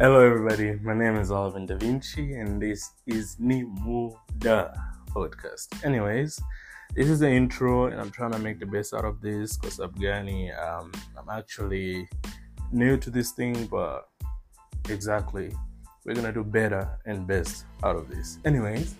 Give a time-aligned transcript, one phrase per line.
[0.00, 0.78] Hello, everybody.
[0.80, 4.72] My name is Alvin Da Vinci, and this is Ni Mudaa
[5.10, 5.84] podcast.
[5.84, 6.38] Anyways,
[6.94, 9.78] this is the intro, and I'm trying to make the best out of this because
[9.78, 12.08] Afghani, um, I'm actually
[12.70, 14.08] new to this thing, but
[14.88, 15.52] exactly,
[16.06, 18.38] we're gonna do better and best out of this.
[18.44, 18.94] Anyways,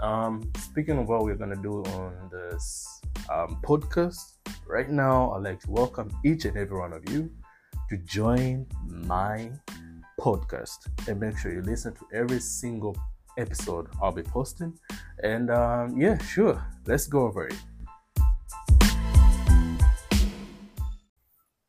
[0.00, 4.34] um, speaking of what we're gonna do on this um, podcast,
[4.64, 7.32] right now, I'd like to welcome each and every one of you
[7.90, 9.50] to join my
[10.26, 12.96] podcast and make sure you listen to every single
[13.38, 14.72] episode I'll be posting.
[15.22, 17.54] And um, yeah, sure, let's go over it.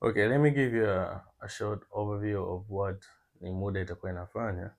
[0.01, 2.97] Okay, let me give you a, a short overview of what
[3.41, 4.71] Ni Mudaa itakuwa inafanya.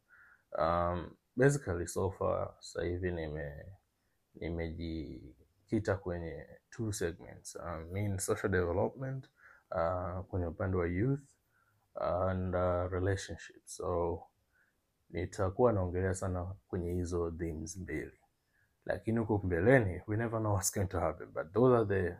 [0.59, 3.52] Um, basically so far sasa hivi nime
[4.34, 9.30] nimejikita kwenye two segments um, mean social development
[9.70, 11.38] uh, kwenye upande wa youth
[12.01, 13.77] and uh, relationships.
[13.77, 14.23] So
[15.10, 18.21] nitakuwa naongelea sana kwenye hizo themes mbili.
[18.85, 21.29] Lakini huko mbeleni we never know what's going to happen.
[21.32, 22.16] But those are the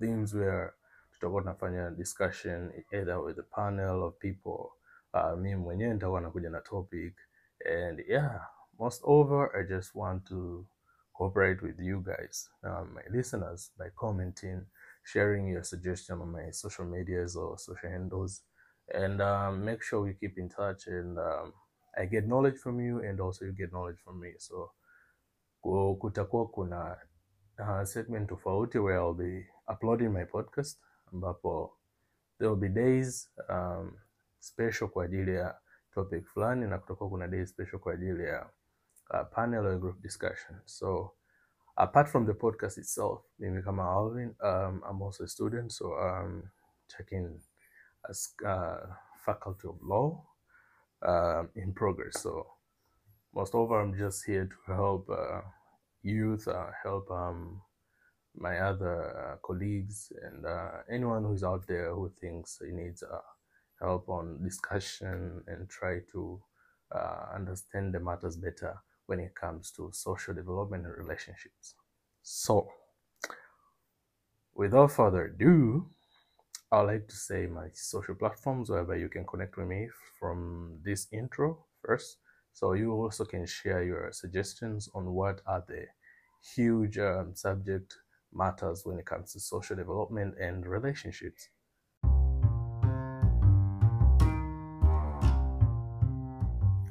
[0.00, 0.70] themes where
[1.12, 4.70] tutakuwa tunafanya discussion either with a panel of people
[5.14, 7.14] uh, mi mwenyewe nitakuwa nakuja na topic.
[7.88, 8.48] And yeah
[8.78, 10.66] most over i just want to
[11.12, 14.60] cooperate with you guys uh, my listeners by commenting
[15.02, 18.44] sharing your suggestion on my social medias or social handles
[18.94, 21.52] and um, make sure we keep in touch and um,
[21.98, 24.34] i get knowledge from you and also you get knowledge from me.
[24.38, 24.70] So
[25.62, 26.98] ku- kutakuwa kuna
[27.58, 30.78] uh, segment tofauti where i'll be uploading my podcast
[31.12, 31.76] ambapo
[32.38, 33.98] there will be days um,
[34.40, 35.58] special kwa ajili ya
[35.90, 38.50] topic fulani na kutakuwa kuna days special kwa ajili ya
[39.10, 40.60] uh, panel or group discussion.
[40.64, 41.14] So
[41.76, 46.42] apart from the podcast itself mimi kama alvin um, i'm also a student so um,
[46.88, 47.40] checking
[48.46, 48.76] uh,
[49.24, 50.24] faculty of law
[51.02, 52.46] um, in progress so
[53.34, 55.42] most of all, I'm just here to help uh,
[56.02, 57.60] youth, uh, help um,
[58.34, 63.18] my other uh, colleagues, and uh, anyone who's out there who thinks he needs uh,
[63.80, 66.40] help on discussion and try to
[66.94, 68.76] uh, understand the matters better
[69.06, 71.74] when it comes to social development and relationships.
[72.22, 72.68] So,
[74.54, 75.90] without further ado,
[76.70, 79.88] I'd like to say my social platforms wherever you can connect with me
[80.20, 82.18] from this intro first.
[82.52, 85.86] So you also can share your suggestions on what are the
[86.54, 87.96] huge um, subject
[88.34, 91.48] matters when it comes to social development and relationships.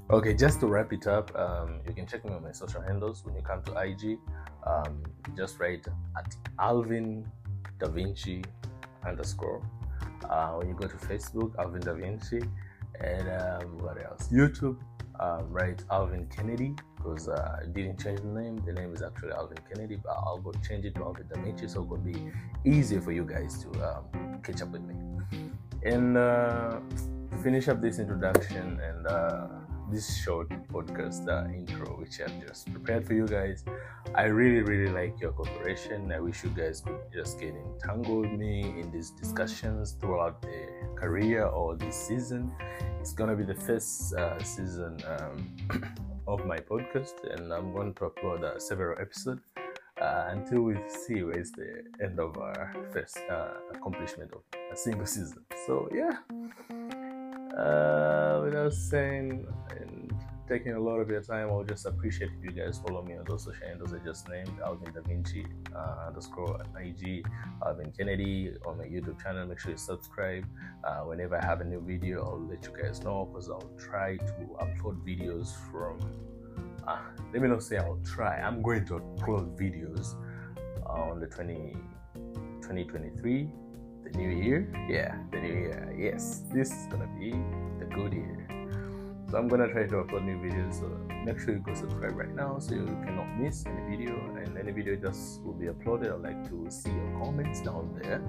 [0.09, 3.23] Okay, just to wrap it up, um, you can check me on my social handles
[3.23, 4.17] when you come to IG.
[4.65, 5.03] Um,
[5.35, 5.85] just write
[6.17, 7.29] at Alvin
[7.77, 8.41] Da Vinci
[9.07, 9.61] underscore.
[10.29, 12.41] Uh, when you go to Facebook, Alvin Da Vinci,
[12.99, 14.29] and um, what else?
[14.31, 14.77] YouTube,
[15.19, 18.61] um, write Alvin Kennedy because uh, I didn't change the name.
[18.65, 21.67] The name is actually Alvin Kennedy, but I'll go change it to Alvin Da Vinci,
[21.67, 22.31] so it's gonna be
[22.65, 24.95] easier for you guys to um, catch up with me.
[25.83, 26.79] And uh,
[27.43, 29.47] finish up this introduction and uh,
[29.91, 33.63] this short podcast uh, intro, which I've just prepared for you guys,
[34.15, 36.11] I really, really like your cooperation.
[36.11, 41.45] I wish you guys could just get entangled me in these discussions throughout the career
[41.45, 42.51] or this season.
[42.99, 45.55] It's gonna be the first uh, season um,
[46.27, 49.41] of my podcast, and I'm going to upload uh, several episodes
[50.01, 55.05] uh, until we see where's the end of our first uh, accomplishment of a single
[55.05, 55.43] season.
[55.65, 56.17] So yeah,
[57.57, 60.13] uh, without saying and
[60.47, 63.17] taking a lot of your time, I would just appreciate if you guys follow me
[63.17, 65.45] on those social handles I just named, Alvin Da Vinci
[65.75, 67.25] uh, underscore IG,
[67.65, 69.45] Alvin Kennedy on my YouTube channel.
[69.45, 70.45] Make sure you subscribe.
[70.83, 74.17] Uh, whenever I have a new video, I'll let you guys know because I'll try
[74.17, 75.99] to upload videos from.
[76.87, 76.99] Uh,
[77.33, 78.39] let me not say I'll try.
[78.39, 80.15] I'm going to upload videos
[80.85, 81.75] on the 20,
[82.61, 83.49] 2023,
[84.11, 84.67] the new year.
[84.89, 85.95] Yeah, the new year.
[85.97, 87.31] Yes, this is gonna be
[87.79, 88.47] the good year.
[89.29, 90.79] So I'm gonna try to upload new videos.
[90.79, 90.87] So
[91.25, 94.13] make sure you go subscribe right now so you cannot miss any video.
[94.37, 96.13] And any video just will be uploaded.
[96.13, 98.21] I'd like to see your comments down there.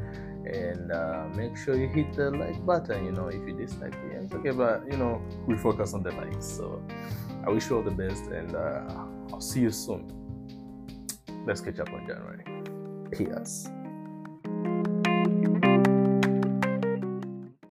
[0.44, 3.04] And uh, make sure you hit the like button.
[3.04, 6.10] You know, if you dislike it, it's okay, but you know, we focus on the
[6.12, 6.46] likes.
[6.46, 6.82] So
[7.46, 8.82] I wish you all the best, and uh,
[9.32, 10.10] I'll see you soon.
[11.46, 12.44] Let's catch up on January.
[13.16, 13.68] Cheers.